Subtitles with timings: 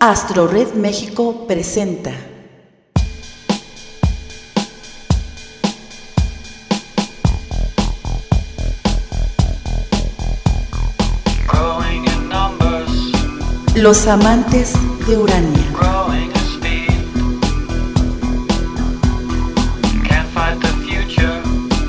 [0.00, 2.12] AstroRed México presenta.
[13.74, 14.74] Los amantes
[15.06, 15.62] de Urania.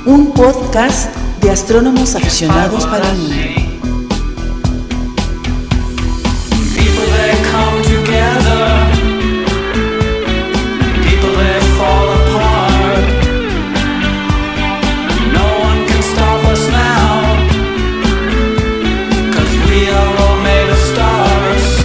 [0.05, 3.57] Un podcast de astrónomos aficionados para el mundo.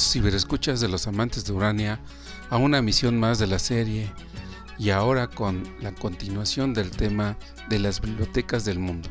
[0.00, 2.00] Ciberescuchas de los amantes de Urania
[2.50, 4.12] a una emisión más de la serie
[4.78, 7.36] y ahora con la continuación del tema
[7.68, 9.08] de las bibliotecas del mundo,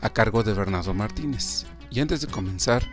[0.00, 1.66] a cargo de Bernardo Martínez.
[1.90, 2.84] Y antes de comenzar,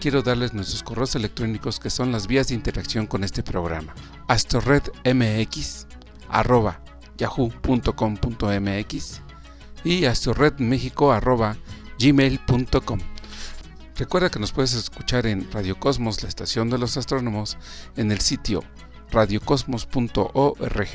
[0.00, 3.94] quiero darles nuestros correos electrónicos que son las vías de interacción con este programa.
[4.28, 5.86] astorredmx
[6.28, 6.80] arroba
[7.18, 9.20] yahoo.com.mx
[9.84, 11.56] y astorredmexico arroba
[11.98, 13.15] gmail.com.
[13.98, 17.56] Recuerda que nos puedes escuchar en Radio Cosmos, la estación de los astrónomos,
[17.96, 18.62] en el sitio
[19.10, 20.88] radiocosmos.org,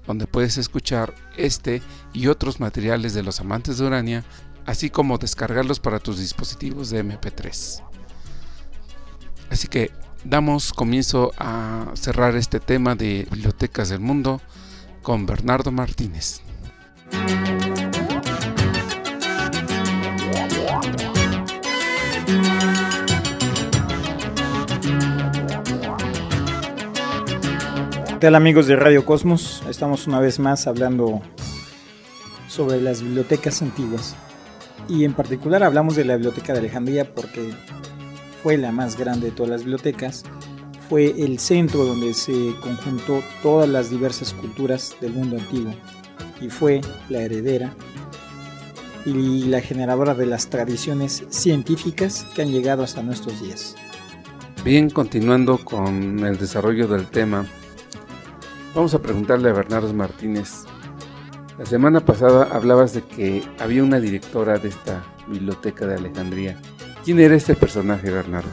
[0.08, 4.24] donde puedes escuchar este y otros materiales de los amantes de Urania,
[4.66, 7.84] así como descargarlos para tus dispositivos de MP3.
[9.52, 9.92] Así que
[10.24, 14.42] damos comienzo a cerrar este tema de bibliotecas del mundo
[15.04, 16.42] con Bernardo Martínez.
[28.08, 29.62] ¿Qué tal amigos de Radio Cosmos?
[29.70, 31.22] Estamos una vez más hablando
[32.48, 34.16] sobre las bibliotecas antiguas.
[34.88, 37.54] Y en particular hablamos de la Biblioteca de Alejandría porque
[38.42, 40.24] fue la más grande de todas las bibliotecas
[40.94, 45.74] fue el centro donde se conjuntó todas las diversas culturas del mundo antiguo
[46.40, 47.74] y fue la heredera
[49.04, 53.76] y la generadora de las tradiciones científicas que han llegado hasta nuestros días.
[54.64, 57.44] Bien, continuando con el desarrollo del tema,
[58.76, 60.66] vamos a preguntarle a Bernardo Martínez.
[61.58, 66.62] La semana pasada hablabas de que había una directora de esta biblioteca de Alejandría.
[67.04, 68.52] ¿Quién era este personaje, Bernardo?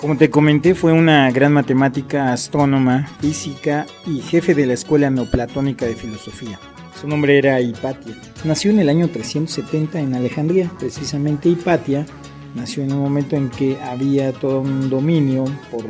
[0.00, 5.86] Como te comenté, fue una gran matemática, astrónoma, física y jefe de la Escuela Neoplatónica
[5.86, 6.60] de Filosofía.
[7.00, 8.14] Su nombre era Hipatia.
[8.44, 10.70] Nació en el año 370 en Alejandría.
[10.78, 12.06] Precisamente Hipatia
[12.54, 15.84] nació en un momento en que había todo un dominio por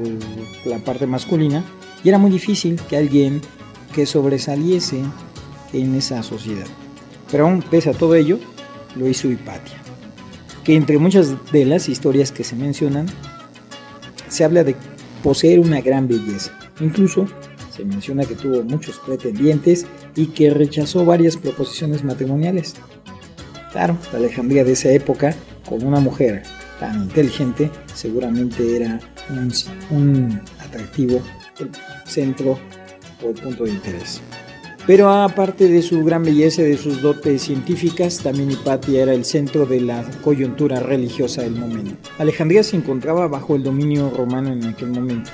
[0.64, 1.62] la parte masculina
[2.02, 3.42] y era muy difícil que alguien
[3.94, 5.02] que sobresaliese
[5.74, 6.66] en esa sociedad.
[7.30, 8.38] Pero aún pese a todo ello,
[8.96, 9.76] lo hizo Hipatia.
[10.64, 13.06] Que entre muchas de las historias que se mencionan,
[14.28, 14.76] se habla de
[15.22, 16.52] poseer una gran belleza.
[16.80, 17.26] Incluso
[17.74, 22.74] se menciona que tuvo muchos pretendientes y que rechazó varias proposiciones matrimoniales.
[23.72, 25.34] Claro, la Alejandría de esa época,
[25.68, 26.42] con una mujer
[26.80, 29.00] tan inteligente, seguramente era
[29.90, 31.20] un, atractivo
[32.06, 32.58] centro
[33.22, 34.20] o punto de interés.
[34.88, 39.26] Pero aparte de su gran belleza y de sus dotes científicas, también Hipatia era el
[39.26, 41.94] centro de la coyuntura religiosa del momento.
[42.16, 45.30] Alejandría se encontraba bajo el dominio romano en aquel momento.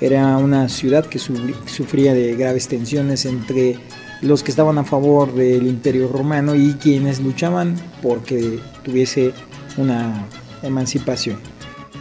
[0.00, 3.76] Era una ciudad que sufría de graves tensiones entre
[4.22, 9.34] los que estaban a favor del imperio romano y quienes luchaban porque tuviese
[9.76, 10.26] una
[10.62, 11.36] emancipación.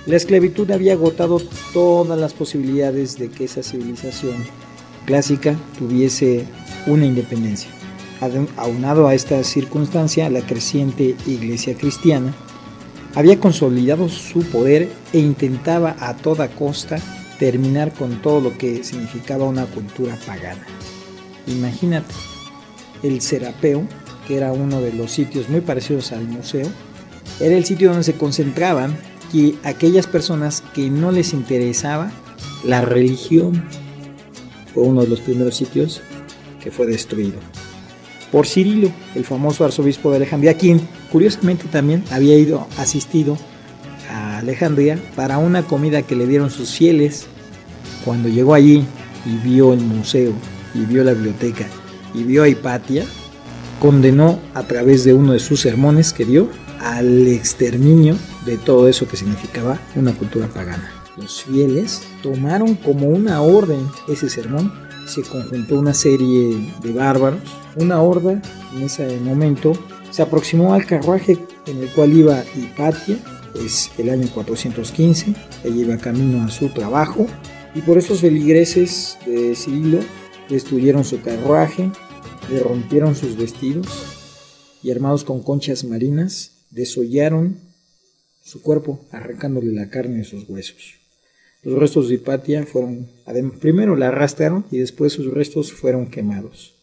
[0.06, 1.42] La esclavitud había agotado
[1.74, 4.38] todas las posibilidades de que esa civilización
[5.06, 6.46] clásica tuviese
[6.88, 7.70] una independencia.
[8.56, 12.34] Aunado a esta circunstancia, la creciente iglesia cristiana
[13.16, 17.00] había consolidado su poder e intentaba a toda costa
[17.38, 20.66] terminar con todo lo que significaba una cultura pagana.
[21.48, 22.14] Imagínate,
[23.04, 23.84] el Serapeo,
[24.28, 26.68] que era uno de los sitios muy parecidos al museo,
[27.40, 28.96] era el sitio donde se concentraban
[29.64, 32.12] aquellas personas que no les interesaba
[32.64, 33.64] la religión.
[34.74, 36.02] Fue uno de los primeros sitios
[36.64, 37.40] que fue destruido
[38.34, 40.82] por Cirilo, el famoso arzobispo de Alejandría, quien
[41.12, 43.38] curiosamente también había ido asistido
[44.10, 47.28] a Alejandría para una comida que le dieron sus fieles.
[48.04, 48.86] Cuando llegó allí
[49.24, 50.34] y vio el museo,
[50.74, 51.68] y vio la biblioteca,
[52.16, 53.06] y vio a Hipatia,
[53.80, 56.50] condenó a través de uno de sus sermones que dio
[56.80, 58.18] al exterminio
[58.48, 60.92] de todo eso que significaba una cultura pagana.
[61.18, 64.74] Los fieles tomaron como una orden ese sermón,
[65.06, 67.42] se conjuntó una serie de bárbaros
[67.76, 68.42] una horda
[68.76, 69.74] en ese momento
[70.12, 73.18] se aproximó al carruaje en el cual iba Hipatia,
[73.54, 75.34] pues el año 415,
[75.64, 77.26] ella iba camino a su trabajo,
[77.74, 80.00] y por esos feligreses de Cirilo
[80.50, 81.90] destruyeron su carruaje,
[82.52, 83.88] le rompieron sus vestidos
[84.84, 87.58] y armados con conchas marinas, desollaron
[88.44, 91.03] su cuerpo, arrancándole la carne de sus huesos.
[91.64, 93.08] Los restos de Hipatia fueron,
[93.60, 96.74] primero la arrastraron y después sus restos fueron quemados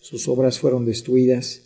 [0.00, 1.62] sus obras fueron destruidas,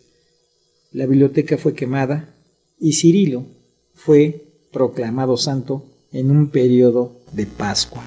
[0.92, 2.34] la biblioteca fue quemada
[2.78, 3.46] y Cirilo
[3.94, 8.02] fue proclamado santo en un periodo de Pascua.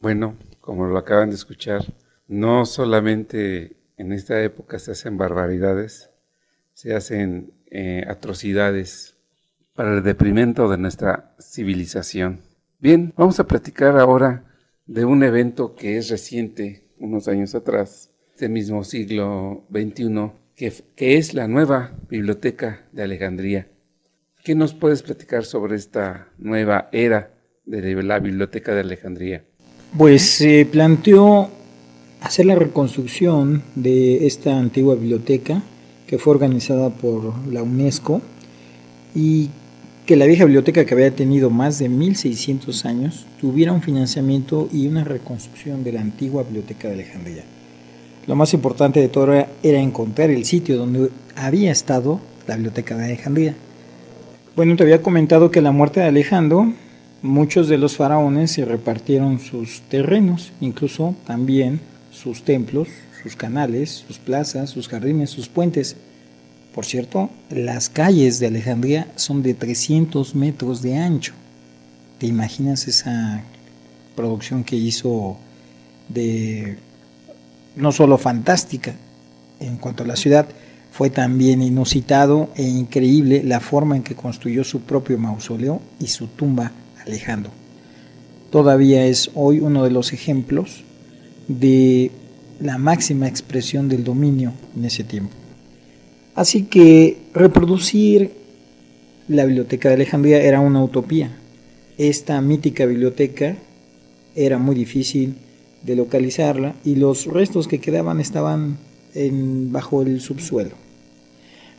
[0.00, 1.84] Bueno, como lo acaban de escuchar,
[2.28, 6.10] no solamente en esta época se hacen barbaridades,
[6.74, 9.16] se hacen eh, atrocidades
[9.74, 12.40] para el deprimento de nuestra civilización.
[12.82, 14.44] Bien, vamos a platicar ahora
[14.86, 21.16] de un evento que es reciente, unos años atrás, este mismo siglo XXI, que, que
[21.16, 23.68] es la nueva biblioteca de Alejandría.
[24.42, 27.32] ¿Qué nos puedes platicar sobre esta nueva era
[27.66, 29.44] de la biblioteca de Alejandría?
[29.96, 31.50] Pues se planteó
[32.20, 35.62] hacer la reconstrucción de esta antigua biblioteca
[36.08, 38.20] que fue organizada por la UNESCO
[39.14, 39.50] y
[40.06, 44.88] que la vieja biblioteca que había tenido más de 1600 años tuviera un financiamiento y
[44.88, 47.44] una reconstrucción de la antigua biblioteca de Alejandría.
[48.26, 53.04] Lo más importante de todo era, encontrar el sitio donde había estado la biblioteca de
[53.04, 53.54] Alejandría.
[54.56, 56.72] Bueno, te había comentado que la muerte de Alejandro,
[57.22, 62.88] muchos de los faraones se repartieron sus terrenos, incluso también sus templos,
[63.22, 65.96] sus canales, sus plazas, sus jardines, sus puentes.
[66.74, 71.34] Por cierto, las calles de Alejandría son de 300 metros de ancho.
[72.18, 73.42] ¿Te imaginas esa
[74.16, 75.36] producción que hizo
[76.08, 76.78] de
[77.76, 78.94] no solo fantástica
[79.60, 80.46] en cuanto a la ciudad,
[80.90, 86.26] fue también inusitado e increíble la forma en que construyó su propio mausoleo y su
[86.26, 86.72] tumba
[87.06, 87.50] Alejandro.
[88.50, 90.84] Todavía es hoy uno de los ejemplos
[91.48, 92.10] de
[92.60, 95.41] la máxima expresión del dominio en ese tiempo.
[96.34, 98.30] Así que reproducir
[99.28, 101.30] la biblioteca de Alejandría era una utopía.
[101.98, 103.56] Esta mítica biblioteca
[104.34, 105.34] era muy difícil
[105.82, 108.78] de localizarla y los restos que quedaban estaban
[109.14, 110.72] en, bajo el subsuelo.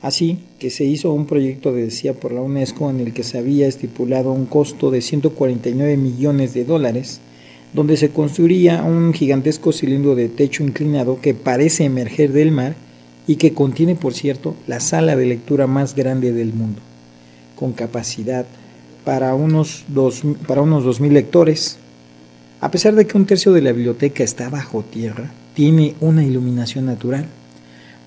[0.02, 3.68] Así que se hizo un proyecto, decía, por la UNESCO en el que se había
[3.68, 7.22] estipulado un costo de 149 millones de dólares,
[7.74, 12.76] donde se construiría un gigantesco cilindro de techo inclinado que parece emerger del mar
[13.28, 16.82] y que contiene, por cierto, la sala de lectura más grande del mundo,
[17.56, 18.46] con capacidad
[19.06, 21.78] para unos, dos, para unos 2.000 lectores,
[22.62, 26.86] a pesar de que un tercio de la biblioteca está bajo tierra, tiene una iluminación
[26.86, 27.26] natural,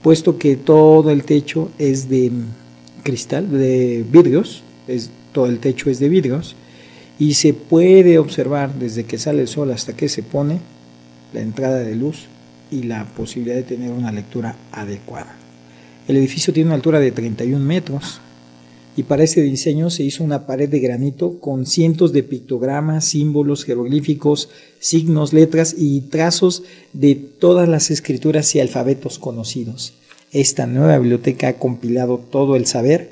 [0.02, 2.32] puesto que todo el techo es de
[3.02, 6.56] cristal, de vidrios, es, todo el techo es de vidrios,
[7.18, 10.60] y se puede observar desde que sale el sol hasta que se pone
[11.32, 12.26] la entrada de luz
[12.70, 15.36] y la posibilidad de tener una lectura adecuada.
[16.08, 18.20] El edificio tiene una altura de 31 metros,
[18.96, 23.64] y para este diseño se hizo una pared de granito con cientos de pictogramas, símbolos,
[23.64, 24.48] jeroglíficos,
[24.80, 26.62] signos, letras y trazos
[26.94, 29.92] de todas las escrituras y alfabetos conocidos.
[30.32, 33.10] Esta nueva biblioteca ha compilado todo el saber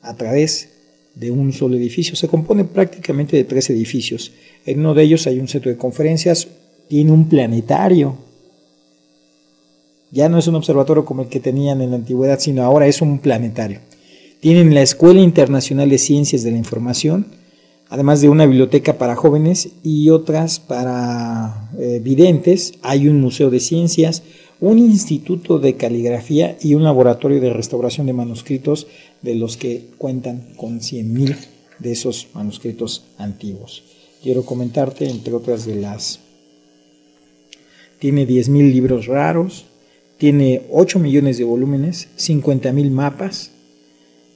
[0.00, 0.70] a través
[1.14, 2.16] de un solo edificio.
[2.16, 4.32] Se compone prácticamente de tres edificios.
[4.64, 6.48] En uno de ellos hay un centro de conferencias,
[6.88, 8.16] tiene un planetario.
[10.10, 13.00] Ya no es un observatorio como el que tenían en la antigüedad, sino ahora es
[13.00, 13.80] un planetario.
[14.40, 17.26] Tienen la Escuela Internacional de Ciencias de la Información,
[17.88, 22.74] además de una biblioteca para jóvenes y otras para eh, videntes.
[22.82, 24.22] Hay un museo de ciencias,
[24.60, 28.86] un instituto de caligrafía y un laboratorio de restauración de manuscritos
[29.22, 31.36] de los que cuentan con 100.000
[31.78, 33.82] de esos manuscritos antiguos.
[34.22, 36.20] Quiero comentarte, entre otras de las...
[37.98, 39.66] Tiene 10.000 libros raros,
[40.20, 43.52] tiene 8 millones de volúmenes, 50.000 mapas,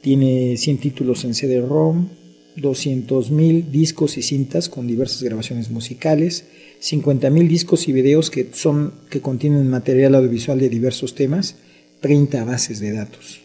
[0.01, 2.09] tiene 100 títulos en CD-ROM,
[2.57, 6.47] 200.000 discos y cintas con diversas grabaciones musicales,
[6.83, 11.57] 50.000 discos y videos que, son, que contienen material audiovisual de diversos temas,
[12.01, 13.41] 30 bases de datos.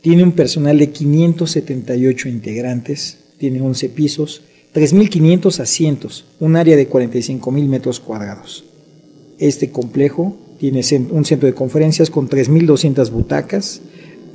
[0.00, 4.42] Tiene un personal de 578 integrantes, tiene 11 pisos,
[4.76, 8.62] 3.500 asientos, un área de 45.000 metros cuadrados.
[9.40, 13.80] Este complejo tiene un centro de conferencias con 3.200 butacas,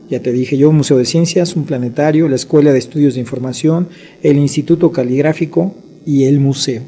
[0.10, 3.22] ya te dije yo, un museo de ciencias, un planetario, la Escuela de Estudios de
[3.22, 3.90] Información,
[4.22, 5.76] el Instituto Caligráfico
[6.06, 6.82] y el museo.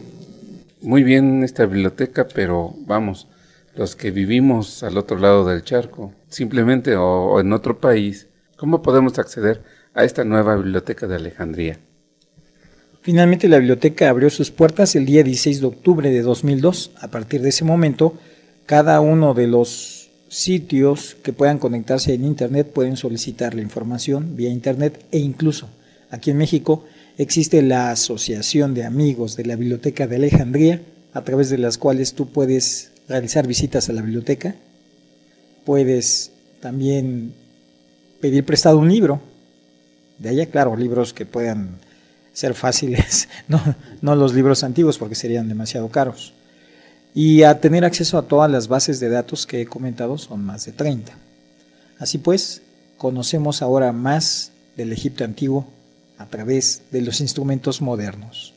[0.81, 3.27] Muy bien esta biblioteca, pero vamos,
[3.75, 8.27] los que vivimos al otro lado del charco, simplemente o, en otro país,
[8.57, 9.63] ¿cómo podemos acceder
[9.93, 11.79] a esta nueva biblioteca de Alejandría?
[13.01, 16.91] Finalmente la biblioteca abrió sus puertas el día 16 de octubre de 2002.
[16.99, 18.17] A partir de ese momento,
[18.65, 24.49] cada uno de los sitios que puedan conectarse en Internet pueden solicitar la información vía
[24.49, 25.69] Internet e incluso
[26.09, 26.83] aquí en México
[27.17, 30.81] existe la Asociación de Amigos de la Biblioteca de Alejandría,
[31.13, 34.55] a través de las cuales tú puedes realizar visitas a la biblioteca,
[35.63, 37.33] puedes también
[38.19, 39.21] pedir prestado un libro,
[40.19, 41.77] de allá claro, libros que puedan
[42.33, 43.61] ser fáciles, no,
[44.01, 46.33] no los libros antiguos porque serían demasiado caros.
[47.15, 50.65] Y a tener acceso a todas las bases de datos que he comentado son más
[50.65, 51.13] de 30.
[51.97, 52.61] Así pues,
[52.97, 55.65] conocemos ahora más del Egipto antiguo
[56.17, 58.53] a través de los instrumentos modernos.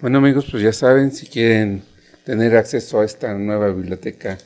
[0.00, 1.82] Bueno amigos, pues ya saben, si quieren
[2.24, 4.38] tener acceso a esta nueva biblioteca,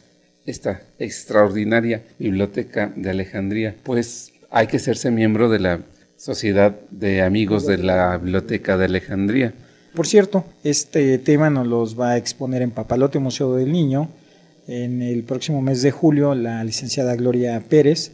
[0.44, 5.80] esta extraordinaria biblioteca de Alejandría, pues hay que hacerse miembro de la
[6.16, 9.52] Sociedad de Amigos de la Biblioteca de Alejandría.
[9.96, 14.10] Por cierto, este tema nos los va a exponer en Papalote Museo del Niño
[14.68, 18.12] en el próximo mes de julio la licenciada Gloria Pérez,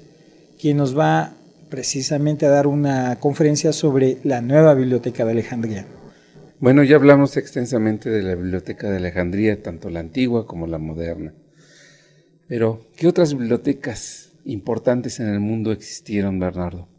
[0.60, 1.34] quien nos va
[1.70, 5.84] precisamente a dar una conferencia sobre la nueva biblioteca de Alejandría.
[6.60, 11.34] Bueno, ya hablamos extensamente de la biblioteca de Alejandría, tanto la antigua como la moderna.
[12.46, 16.91] Pero, ¿qué otras bibliotecas importantes en el mundo existieron, Bernardo?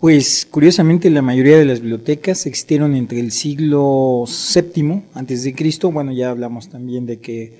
[0.00, 5.90] Pues curiosamente la mayoría de las bibliotecas existieron entre el siglo VII antes de Cristo.
[5.90, 7.54] Bueno, ya hablamos también de que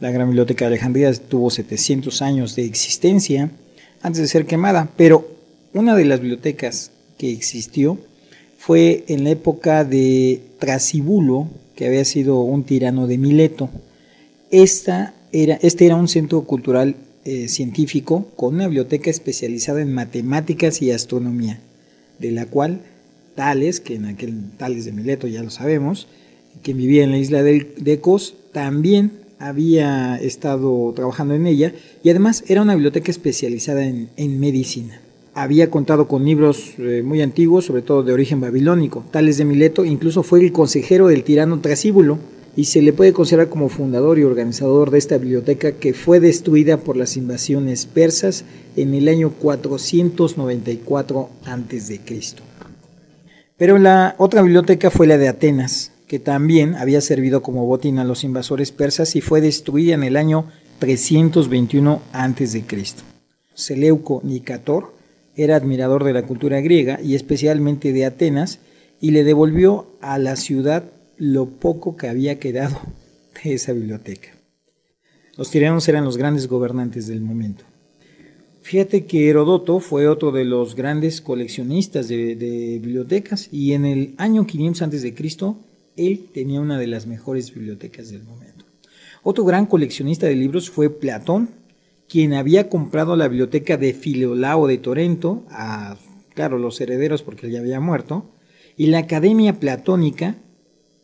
[0.00, 3.50] la Gran Biblioteca de Alejandría tuvo 700 años de existencia
[4.00, 5.28] antes de ser quemada, pero
[5.74, 7.98] una de las bibliotecas que existió
[8.56, 13.68] fue en la época de Trasibulo, que había sido un tirano de Mileto.
[14.50, 16.96] Esta era, este era un centro cultural
[17.26, 21.60] eh, científico con una biblioteca especializada en matemáticas y astronomía
[22.22, 22.80] de la cual
[23.34, 26.08] Tales, que en aquel Tales de Mileto ya lo sabemos,
[26.62, 31.74] que vivía en la isla de Cos, también había estado trabajando en ella
[32.04, 35.00] y además era una biblioteca especializada en, medicina.
[35.34, 39.04] Había contado con libros eh, muy antiguos, sobre todo de origen babilónico.
[39.10, 42.18] Tales de Mileto incluso fue el consejero del tirano Trasíbulo
[42.54, 46.78] y se le puede considerar como fundador y organizador de esta biblioteca que fue destruida
[46.78, 48.44] por las invasiones persas
[48.76, 52.00] en el año 494 a.C.
[53.56, 58.04] Pero la otra biblioteca fue la de Atenas, que también había servido como botín a
[58.04, 60.46] los invasores persas y fue destruida en el año
[60.78, 62.64] 321 a.C.
[63.54, 64.92] Seleuco Nicator
[65.36, 68.58] era admirador de la cultura griega y especialmente de Atenas
[69.00, 70.84] y le devolvió a la ciudad
[71.22, 72.80] lo poco que había quedado
[73.44, 74.30] de esa biblioteca.
[75.36, 77.62] Los tiranos eran los grandes gobernantes del momento.
[78.62, 84.48] Fíjate que Herodoto fue otro de los grandes coleccionistas de, bibliotecas y en el año
[84.48, 85.14] 500 a.C.
[85.96, 88.64] él tenía una de las mejores bibliotecas del momento.
[89.22, 91.50] Otro gran coleccionista de libros fue Platón,
[92.08, 95.96] quien había comprado la biblioteca de Filolao de Torento a,
[96.34, 98.26] claro, los herederos porque él ya había muerto,
[98.76, 100.41] y la Academia Platónica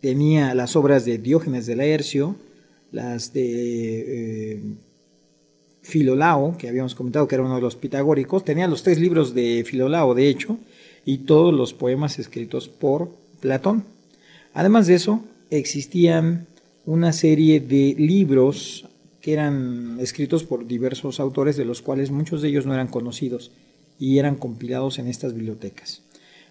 [0.00, 2.36] tenía las obras de Diógenes de Laercio,
[2.92, 4.62] las de eh,
[5.82, 9.64] Filolao, que habíamos comentado que era uno de los pitagóricos, tenía los tres libros de
[9.66, 10.58] Filolao, de hecho,
[11.04, 13.84] y todos los poemas escritos por Platón.
[14.54, 16.46] Además de eso, existían
[16.86, 18.86] una serie de libros
[19.20, 23.50] que eran escritos por diversos autores, de los cuales muchos de ellos no eran conocidos
[23.98, 26.02] y eran compilados en estas bibliotecas.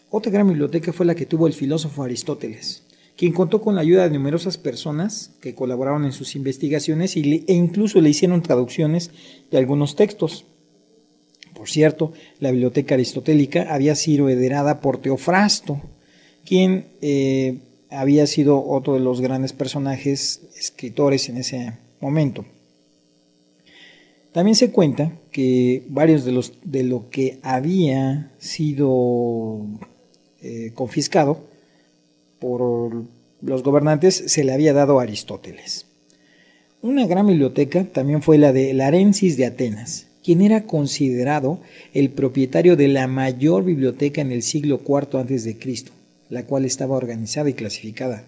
[0.09, 2.83] Otra gran biblioteca fue la que tuvo el filósofo Aristóteles
[3.17, 7.99] quien contó con la ayuda de numerosas personas que colaboraron en sus investigaciones e incluso
[7.99, 9.09] le hicieron traducciones
[9.49, 10.45] de algunos textos.
[11.55, 15.81] Por cierto, la biblioteca aristotélica había sido heredada por Teofrasto,
[16.45, 17.57] quien eh,
[17.89, 22.45] había sido otro de los grandes personajes escritores en ese momento.
[24.31, 29.65] También se cuenta que varios de, los, de lo que había sido
[30.43, 31.56] eh, confiscado
[32.39, 33.03] por
[33.41, 35.85] los gobernantes se le había dado a Aristóteles.
[36.81, 41.59] Una gran biblioteca también fue la de Larensis de Atenas, quien era considerado
[41.93, 45.57] el propietario de la mayor biblioteca en el siglo IV a.C.,
[46.29, 48.23] la cual estaba organizada y clasificada.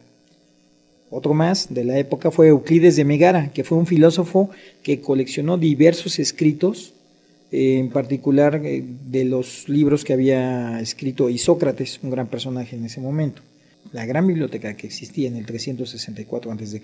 [1.12, 4.50] Otro más de la época fue Euclides de Megara, que fue un filósofo
[4.84, 6.94] que coleccionó diversos escritos,
[7.52, 13.02] en particular eh, de los libros que había escrito Isócrates, un gran personaje en ese
[13.02, 13.42] momento.
[13.92, 16.82] La gran biblioteca que existía en el 364 a.C.,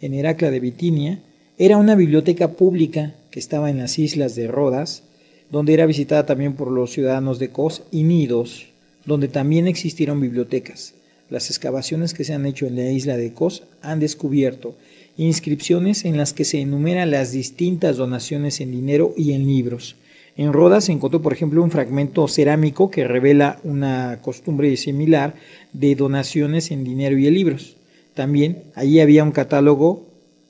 [0.00, 1.18] en Heracla de Bitinia,
[1.58, 5.02] era una biblioteca pública que estaba en las islas de Rodas,
[5.50, 8.68] donde era visitada también por los ciudadanos de Kos y Nidos,
[9.04, 10.94] donde también existieron bibliotecas.
[11.28, 14.76] Las excavaciones que se han hecho en la isla de Kos han descubierto
[15.16, 19.96] inscripciones en las que se enumeran las distintas donaciones en dinero y en libros.
[20.36, 25.34] En Rodas se encontró, por ejemplo, un fragmento cerámico que revela una costumbre similar
[25.72, 27.76] de donaciones en dinero y en libros.
[28.14, 30.06] También allí había un catálogo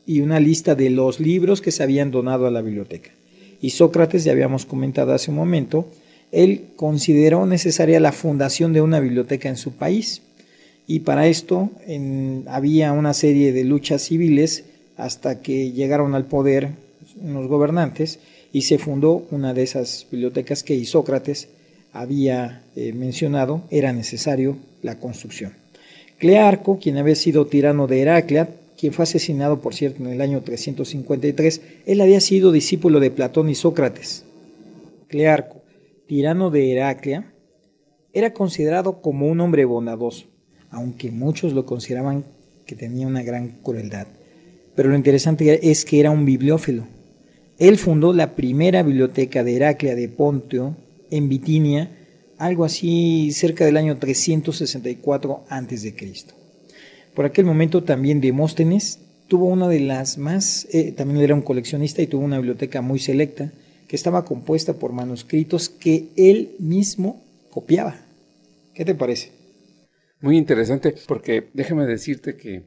[0.07, 3.11] y una lista de los libros que se habían donado a la biblioteca.
[3.61, 5.87] Y Sócrates, ya habíamos comentado hace un momento,
[6.33, 10.23] él consideró necesaria la fundación de una biblioteca en su país
[10.87, 11.71] y para esto
[12.47, 14.65] había una serie de luchas civiles
[14.97, 16.71] hasta que llegaron al poder
[17.23, 18.19] unos gobernantes
[18.55, 21.49] y se fundó una de esas bibliotecas que Isócrates
[21.93, 25.55] había eh, mencionado, era necesario la construcción.
[26.19, 30.41] Clearco, quien había sido tirano de Heraclea, quien fue asesinado, por cierto, en el año
[30.43, 34.25] 353, él había sido discípulo de Platón y Sócrates.
[35.09, 35.63] Clearco,
[36.07, 37.33] tirano de Heraclea,
[38.13, 40.27] era considerado como un hombre bondadoso,
[40.71, 42.25] aunque muchos lo consideraban
[42.67, 44.07] que tenía una gran crueldad.
[44.77, 46.94] Pero lo interesante es que era un bibliófilo.
[47.59, 50.77] Él fundó la primera biblioteca de Heraclea de Ponteo
[51.11, 51.91] en Bitinia,
[52.37, 55.95] algo así cerca del año 364 a.C.
[57.15, 62.03] Por aquel momento también Demóstenes tuvo una de las más, eh, también era un coleccionista
[62.03, 63.53] y tuvo una biblioteca muy selecta
[63.87, 68.01] que estaba compuesta por manuscritos que él mismo copiaba.
[68.75, 69.31] ¿Qué te parece?
[70.21, 72.65] Muy interesante porque déjame decirte que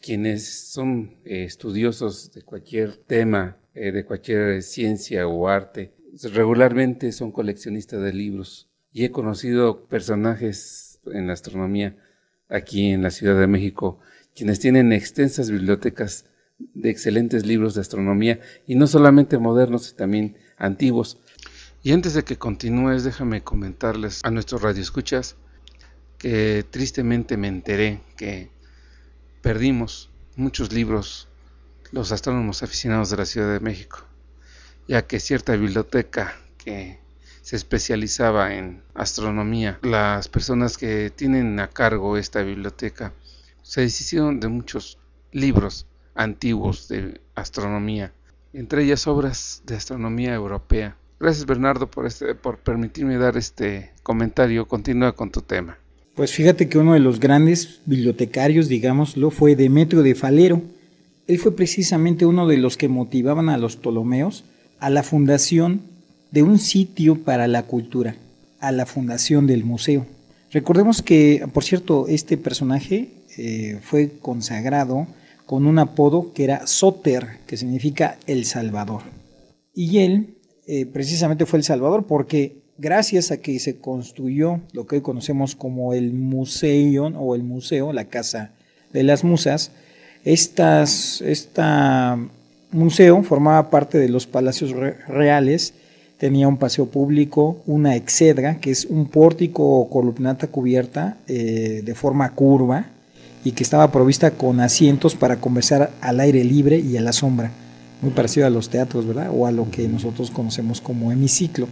[0.00, 5.92] quienes son eh, estudiosos de cualquier tema, eh, de cualquier ciencia o arte,
[6.32, 8.70] regularmente son coleccionistas de libros.
[8.90, 11.94] Y he conocido personajes en la astronomía
[12.48, 14.00] aquí en la Ciudad de México,
[14.34, 16.24] quienes tienen extensas bibliotecas
[16.58, 21.20] de excelentes libros de astronomía, y no solamente modernos, sino también antiguos.
[21.82, 25.36] Y antes de que continúes, déjame comentarles a nuestros radioescuchas
[26.16, 28.48] que tristemente me enteré que
[29.42, 31.28] perdimos muchos libros
[31.92, 33.98] los astrónomos aficionados de la Ciudad de México,
[34.88, 36.98] ya que cierta biblioteca que
[37.42, 43.12] se especializaba en astronomía, las personas que tienen a cargo esta biblioteca
[43.62, 44.98] se deshicieron de muchos
[45.32, 48.12] libros antiguos de astronomía,
[48.52, 50.96] entre ellas obras de astronomía europea.
[51.20, 54.66] Gracias Bernardo por, este, por permitirme dar este comentario.
[54.66, 55.78] Continúa con tu tema.
[56.14, 60.62] Pues fíjate que uno de los grandes bibliotecarios, digámoslo, fue Demetrio de Falero.
[61.26, 64.44] Él fue precisamente uno de los que motivaban a los Ptolomeos
[64.78, 65.80] a la fundación
[66.30, 68.16] de un sitio para la cultura,
[68.60, 70.06] a la fundación del museo.
[70.52, 75.06] Recordemos que, por cierto, este personaje eh, fue consagrado
[75.44, 79.02] con un apodo que era Soter, que significa el Salvador.
[79.74, 80.36] Y él
[80.66, 85.54] eh, precisamente fue el Salvador porque gracias a que se construyó lo que hoy conocemos
[85.54, 88.52] como el museo o el museo, la Casa
[88.92, 89.70] de las Musas,
[90.26, 92.18] estas, esta
[92.72, 94.72] museo formaba parte de los palacios
[95.06, 95.72] reales,
[96.18, 101.94] tenía un paseo público, una exedra, que es un pórtico o columnata cubierta eh, de
[101.94, 102.86] forma curva
[103.44, 107.52] y que estaba provista con asientos para conversar al aire libre y a la sombra,
[108.02, 109.30] muy parecido a los teatros, ¿verdad?
[109.32, 111.68] O a lo que nosotros conocemos como hemiciclo.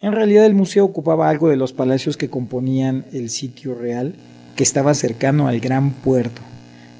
[0.00, 4.14] En realidad el museo ocupaba algo de los palacios que componían el sitio real,
[4.54, 6.40] que estaba cercano al gran puerto.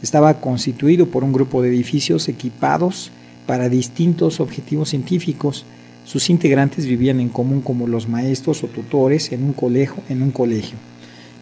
[0.04, 3.10] Estaba constituido por un grupo de edificios equipados
[3.46, 5.64] para distintos objetivos científicos.
[6.04, 10.02] Sus integrantes vivían en común como los maestros o tutores en un colegio.
[10.10, 10.76] Un colegio.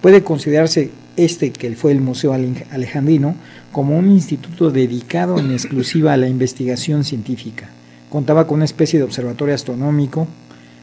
[0.01, 3.35] Puede considerarse este, que fue el Museo Alejandrino,
[3.72, 7.68] como un instituto dedicado en exclusiva a la investigación científica.
[8.11, 10.29] Contaba con una especie de observatorio astronómico,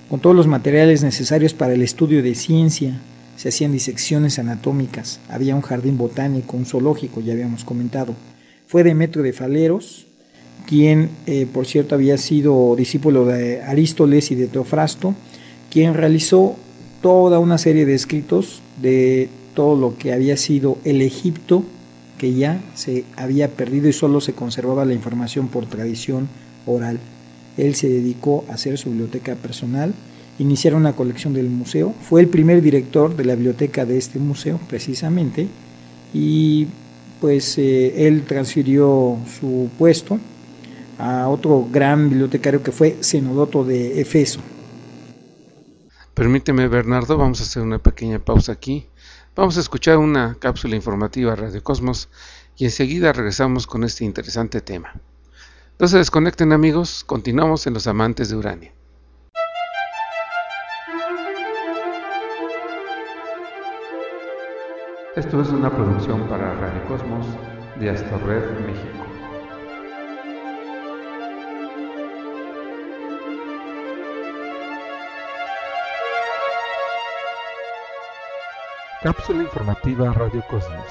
[0.10, 3.00] con todos los materiales necesarios para el estudio de ciencia.
[3.40, 8.14] Se hacían disecciones anatómicas, había un jardín botánico, un zoológico, ya habíamos comentado.
[8.68, 10.08] Fue Demetrio de Faleros,
[10.68, 15.16] quien eh, por cierto había sido discípulo de Arístoles y de Teofrasto,
[15.72, 16.58] quien realizó
[17.02, 21.64] toda una serie de escritos de todo lo que había sido el Egipto,
[22.18, 26.28] que ya se había perdido y solo se conservaba la información por tradición
[26.66, 27.00] oral.
[27.56, 29.94] Él se dedicó a hacer su biblioteca personal,
[30.40, 34.60] iniciar una colección del museo, fue el primer director de la biblioteca de este museo
[34.68, 35.48] precisamente
[36.14, 36.68] y
[37.22, 40.20] pues eh, él transfirió su puesto
[40.98, 44.40] a otro gran bibliotecario que fue Zenodoto de Efeso.
[46.14, 48.88] Permíteme Bernardo, vamos a hacer una pequeña pausa aquí.
[49.36, 52.10] Vamos a escuchar una cápsula informativa Radio Cosmos
[52.58, 54.94] y enseguida regresamos con este interesante tema.
[55.80, 58.74] No se desconecten amigos, continuamos en Los Amantes de Urania.
[65.20, 67.28] Esto es una producción para Radio Cosmos
[67.76, 69.06] de Astorred, México.
[79.04, 80.86] Cápsula informativa Radio Cosmos.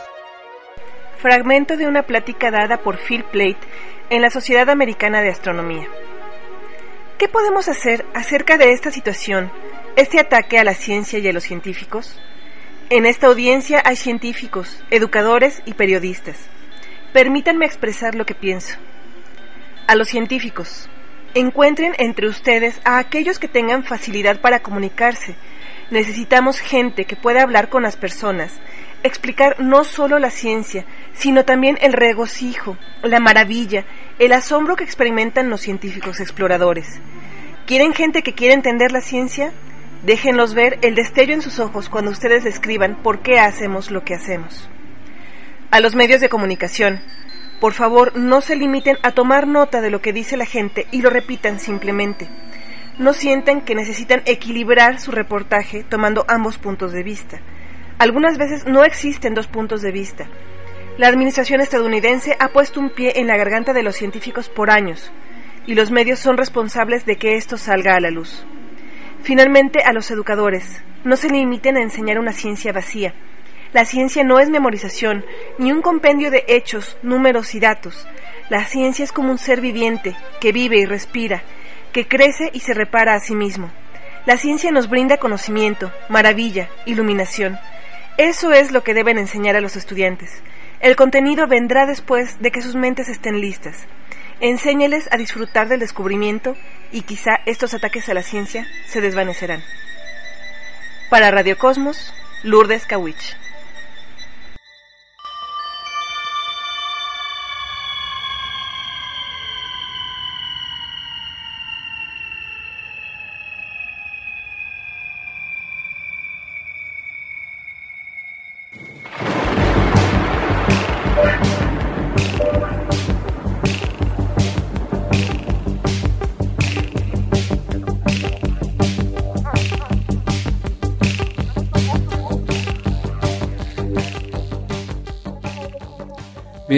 [1.17, 3.57] Fragmento de una plática dada por Phil Plate
[4.11, 5.89] en la Sociedad Americana de Astronomía.
[7.17, 9.51] ¿Qué podemos hacer acerca de esta situación,
[9.97, 12.21] este ataque a la ciencia y a los científicos?
[12.91, 16.37] En esta audiencia hay científicos, educadores y periodistas.
[17.13, 18.77] Permítanme expresar lo que pienso.
[19.87, 20.89] A los científicos,
[21.35, 25.37] encuentren entre ustedes a aquellos que tengan facilidad para comunicarse,
[25.91, 28.53] Necesitamos gente que pueda hablar con las personas,
[29.03, 33.87] explicar no solo la ciencia, sino también el regocijo, la maravilla,
[34.19, 37.01] el asombro que experimentan los científicos exploradores.
[37.67, 39.53] ¿Quieren gente que quiera entender la ciencia?
[40.03, 44.15] Déjenlos ver el destello en sus ojos cuando ustedes describan por qué hacemos lo que
[44.15, 44.69] hacemos.
[45.71, 47.01] A los medios de comunicación,
[47.61, 51.03] por favor, no se limiten a tomar nota de lo que dice la gente y
[51.03, 52.29] lo repitan simplemente
[52.99, 57.41] no sienten que necesitan equilibrar su reportaje tomando ambos puntos de vista.
[57.99, 60.27] Algunas veces no existen dos puntos de vista.
[60.99, 65.13] La administración estadounidense ha puesto un pie en la garganta de los científicos por años,
[65.67, 68.45] y los medios son responsables de que esto salga a la luz.
[69.23, 73.15] Finalmente, a los educadores, no se limiten a enseñar una ciencia vacía.
[73.73, 75.25] La ciencia no es memorización,
[75.59, 78.07] ni un compendio de hechos, números y datos.
[78.49, 81.43] La ciencia es como un ser viviente, que vive y respira,
[81.93, 83.71] que crece y se repara a sí mismo.
[84.25, 87.59] La ciencia nos brinda conocimiento, maravilla, iluminación.
[88.17, 90.43] Eso es lo que deben enseñar a los estudiantes.
[90.81, 93.87] El contenido vendrá después de que sus mentes estén listas.
[94.41, 96.57] Enséñeles a disfrutar del descubrimiento
[96.93, 99.63] y quizá estos ataques a la ciencia se desvanecerán.
[101.11, 103.37] Para Radio Cosmos, Lourdes Kawich.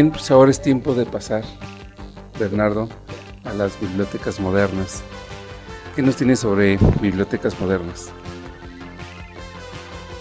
[0.08, 1.44] Pues ahora es tiempo de pasar,
[2.38, 2.88] Bernardo,
[3.44, 5.02] a las bibliotecas modernas.
[5.94, 8.08] ¿Qué nos tiene sobre bibliotecas modernas?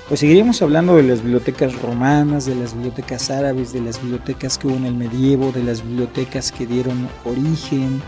[0.10, 4.68] Pues seguiremos hablando de las bibliotecas romanas, de las bibliotecas árabes, de las bibliotecas que
[4.68, 8.02] hubo en el medievo, de las bibliotecas que dieron origen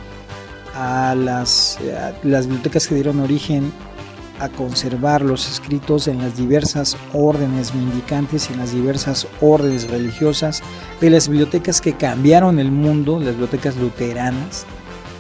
[0.76, 3.72] a las, a las bibliotecas que dieron origen
[4.42, 10.64] a conservar los escritos en las diversas órdenes mendicantes y en las diversas órdenes religiosas,
[11.00, 14.66] de las bibliotecas que cambiaron el mundo, las bibliotecas luteranas,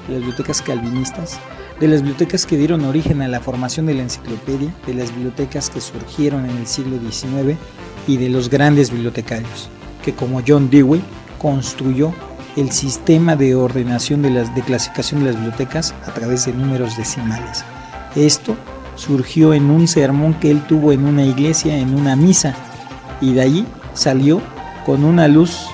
[0.09, 1.39] las bibliotecas calvinistas,
[1.79, 5.69] de las bibliotecas que dieron origen a la formación de la enciclopedia, de las bibliotecas
[5.69, 7.57] que surgieron en el siglo XIX
[8.07, 9.69] y de los grandes bibliotecarios,
[10.03, 11.01] que como John Dewey
[11.37, 12.11] construyó
[12.55, 16.97] el sistema de ordenación de, las, de clasificación de las bibliotecas a través de números
[16.97, 17.63] decimales.
[18.15, 18.57] Esto
[18.95, 22.55] surgió en un sermón que él tuvo en una iglesia, en una misa,
[23.19, 24.41] y de allí salió
[24.85, 25.67] con una luz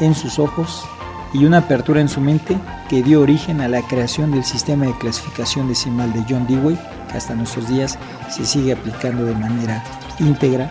[0.00, 0.84] en sus ojos
[1.32, 2.56] y una apertura en su mente
[2.88, 6.78] que dio origen a la creación del sistema de clasificación decimal de John Dewey,
[7.10, 7.98] que hasta nuestros días
[8.30, 9.84] se sigue aplicando de manera
[10.18, 10.70] íntegra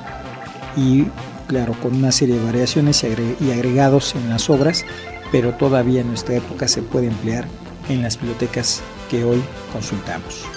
[0.76, 1.06] y
[1.48, 4.86] claro, con una serie de variaciones y agregados en las obras,
[5.32, 7.46] pero todavía en nuestra época se puede emplear
[7.90, 10.57] en las bibliotecas que hoy consultamos.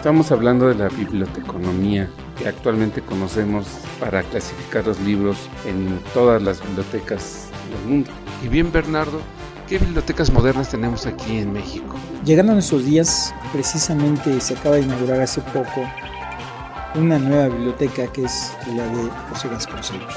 [0.00, 2.08] Estamos hablando de la biblioteconomía
[2.38, 3.66] que actualmente conocemos
[4.00, 5.36] para clasificar los libros
[5.66, 8.10] en todas las bibliotecas del mundo.
[8.42, 9.20] Y bien, Bernardo,
[9.68, 11.96] ¿qué bibliotecas modernas tenemos aquí en México?
[12.24, 15.86] Llegando a nuestros días, precisamente se acaba de inaugurar hace poco
[16.94, 20.14] una nueva biblioteca que es la de José Vasconcelos.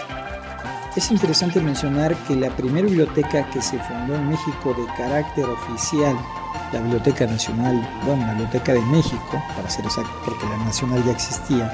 [0.95, 6.15] Es interesante mencionar que la primera biblioteca que se fundó en México de carácter oficial,
[6.73, 11.11] la Biblioteca Nacional, bueno, la Biblioteca de México, para ser exacto, porque la Nacional ya
[11.11, 11.71] existía.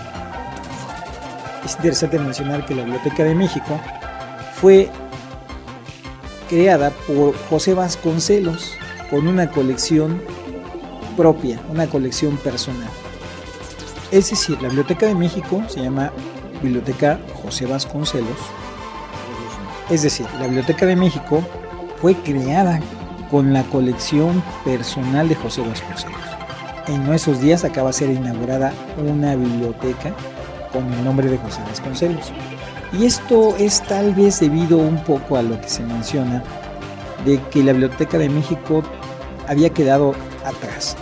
[1.66, 3.80] Es interesante mencionar que la Biblioteca de México
[4.56, 4.90] fue
[6.48, 8.74] creada por José Vasconcelos
[9.10, 10.22] con una colección
[11.18, 12.90] propia, una colección personal.
[14.12, 16.12] Es decir, la Biblioteca de México se llama
[16.62, 18.38] Biblioteca José Vasconcelos
[19.90, 21.44] es decir, la Biblioteca de México
[22.00, 22.80] fue creada
[23.30, 26.18] con la colección personal de José Vasconcelos.
[26.88, 30.14] En nuestros días acaba de ser inaugurada una biblioteca
[30.74, 32.32] con el nombre de José Vasconcelos.
[32.92, 36.44] Y esto es tal vez debido un poco a lo que se menciona
[37.26, 38.84] de que la Biblioteca de México
[39.48, 40.98] había quedado atrás.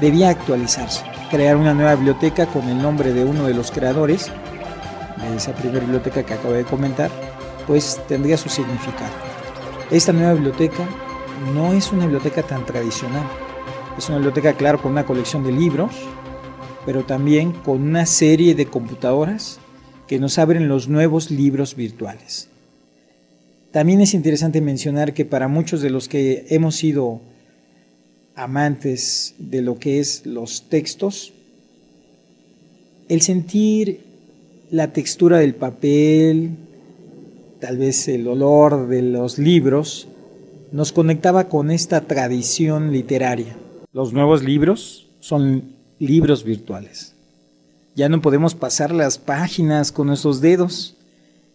[0.00, 4.30] Debía actualizarse, crear una nueva biblioteca con el nombre de uno de los creadores
[5.30, 7.10] de esa primera biblioteca que acabo de comentar
[7.66, 9.12] pues tendría su significado.
[9.90, 10.84] Esta nueva biblioteca
[11.54, 13.26] no es una biblioteca tan tradicional.
[13.98, 15.92] Es una biblioteca, claro, con una colección de libros,
[16.86, 19.58] pero también con una serie de computadoras
[20.06, 22.48] que nos abren los nuevos libros virtuales.
[23.70, 27.20] También es interesante mencionar que para muchos de los que hemos sido
[28.34, 31.32] amantes de lo que es los textos,
[33.08, 34.00] el sentir
[34.70, 36.50] la textura del papel,
[37.60, 40.08] tal vez el olor de los libros,
[40.72, 43.54] nos conectaba con esta tradición literaria.
[43.92, 45.64] Los nuevos libros son
[45.98, 47.14] libros virtuales.
[47.94, 50.96] Ya no podemos pasar las páginas con nuestros dedos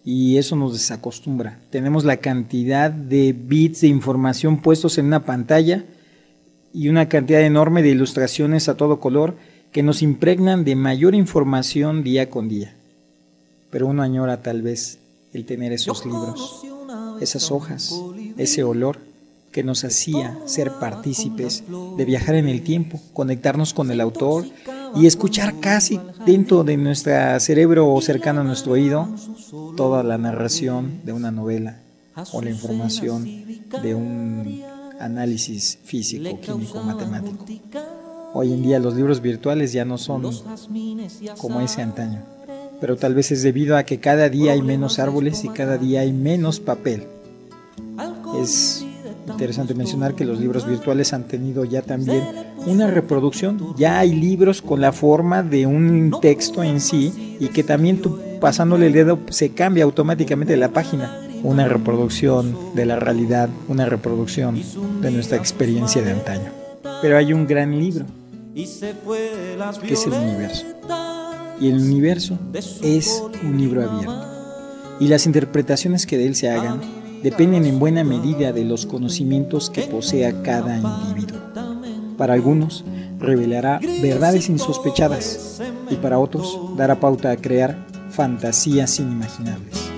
[0.06, 1.60] y eso nos desacostumbra.
[1.72, 5.84] Tenemos la cantidad de bits de información puestos en una pantalla
[6.72, 9.36] y una cantidad enorme de ilustraciones a todo color
[9.72, 12.76] que nos impregnan de mayor información día con día.
[13.72, 15.00] Pero uno añora tal vez
[15.34, 16.64] el tener esos libros,
[17.20, 18.00] esas hojas,
[18.38, 19.07] ese olor
[19.58, 21.64] que nos hacía ser partícipes
[21.98, 24.46] de viajar en el tiempo, conectarnos con el autor
[24.96, 29.10] y escuchar casi dentro de nuestro cerebro o cercano a nuestro oído
[29.76, 31.80] toda la narración de una novela
[32.34, 33.24] o la información
[33.82, 34.62] de un
[35.00, 37.44] análisis físico, químico, matemático.
[38.36, 40.22] Hoy en día los libros virtuales ya no son
[41.40, 42.22] como ese antaño
[42.80, 46.02] pero tal vez es debido a que cada día hay menos árboles y cada día
[46.02, 47.08] hay menos papel.
[48.40, 48.86] Es
[49.28, 52.24] interesante mencionar que los libros virtuales han tenido ya también
[52.66, 53.76] una reproducción.
[53.78, 58.20] Ya hay libros con la forma de un texto en sí y que también tú
[58.40, 61.22] pasándole el dedo se cambia automáticamente la página.
[61.44, 64.60] Una reproducción de la realidad, una reproducción
[65.02, 66.52] de nuestra experiencia de antaño.
[67.02, 68.06] Pero hay un gran libro,
[68.56, 70.66] que es el universo
[71.60, 72.38] y el universo
[72.82, 74.26] es un libro abierto.
[75.00, 76.82] Y las interpretaciones que de él se hagan
[77.24, 81.40] dependen en buena medida de los conocimientos que posea cada individuo.
[82.18, 82.84] Para algunos,
[83.20, 89.92] revelará verdades insospechadas y para otros dará pauta a crear fantasías inimaginables.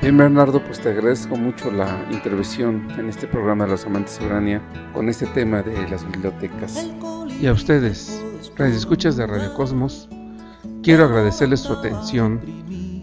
[0.00, 4.26] Bien, Bernardo, pues te agradezco mucho la intervención en este programa de los amantes de
[4.26, 4.62] Urania
[4.94, 6.86] con este tema de las bibliotecas.
[7.40, 8.22] Y a ustedes,
[8.58, 10.08] escuchas de Radio Cosmos,
[10.82, 12.40] quiero agradecerles su atención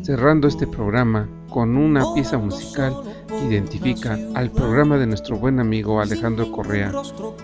[0.03, 2.93] cerrando este programa con una pieza musical
[3.29, 6.91] que identifica al programa de nuestro buen amigo Alejandro Correa,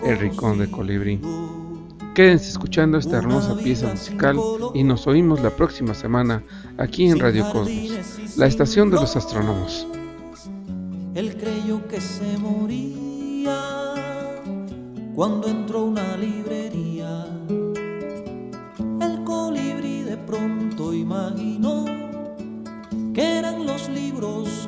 [0.04, 1.18] El Ricón de Colibrí.
[2.14, 4.36] Quédense escuchando esta hermosa pieza musical
[4.74, 6.42] y nos oímos la próxima semana
[6.76, 9.86] aquí en Radio Cosmos, la estación de los astrónomos.
[11.14, 13.94] Él creyó que se moría
[15.14, 16.51] cuando entró una librería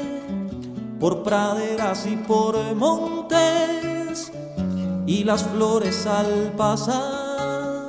[0.99, 4.31] por praderas y por montes
[5.05, 7.87] y las flores al pasar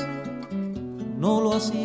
[1.19, 1.84] no lo hacían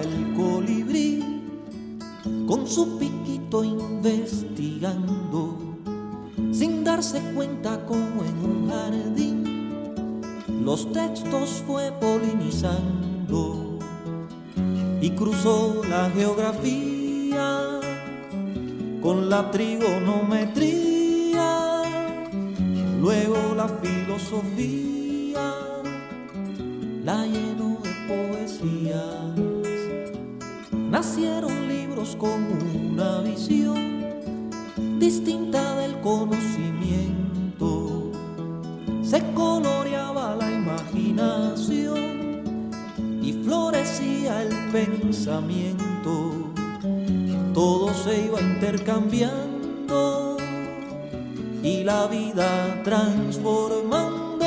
[0.00, 1.42] el colibrí
[2.46, 5.58] con su piquito investigando,
[6.52, 10.20] sin darse cuenta como en un jardín.
[10.64, 13.78] Los textos fue polinizando
[15.00, 17.80] y cruzó la geografía
[19.02, 21.82] con la trigonometría,
[23.00, 25.01] luego la filosofía
[47.54, 50.36] Todo se iba intercambiando
[51.62, 54.46] y la vida transformando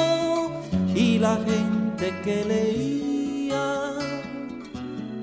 [0.95, 3.93] y la gente que leía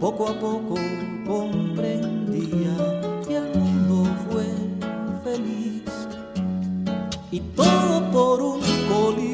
[0.01, 0.77] poco a poco
[1.27, 2.77] comprendía
[3.27, 4.47] que el mundo fue
[5.25, 5.83] feliz
[7.33, 9.32] y todo por un colibrí.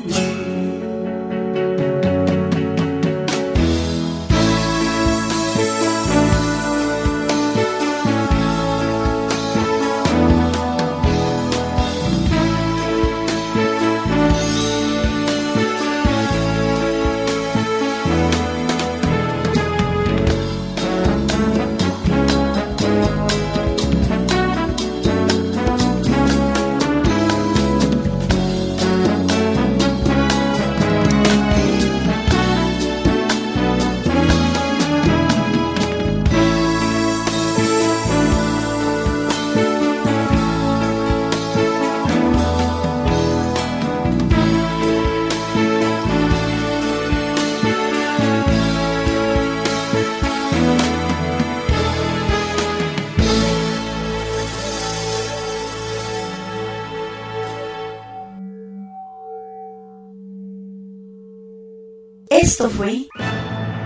[62.51, 63.07] Esto fue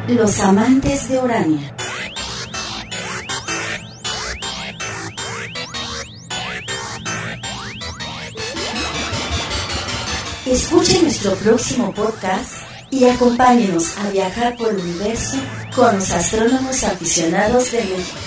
[0.06, 1.74] Los Amantes de Urania.
[10.46, 12.52] Escuche nuestro próximo podcast
[12.92, 15.38] y acompáñenos a viajar por el universo
[15.74, 18.21] con los astrónomos aficionados de México.